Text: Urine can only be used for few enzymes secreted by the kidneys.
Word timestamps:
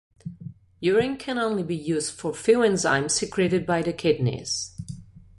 Urine 0.79 1.15
can 1.15 1.37
only 1.37 1.61
be 1.61 1.75
used 1.75 2.13
for 2.13 2.33
few 2.33 2.61
enzymes 2.61 3.11
secreted 3.11 3.67
by 3.67 3.83
the 3.83 3.93
kidneys. 3.93 4.71